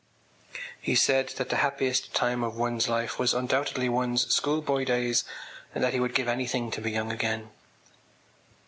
[0.81, 5.23] He said that the happiest time of one’s life was undoubtedly one’s schoolboy days
[5.75, 7.51] and that he would give anything to be young again.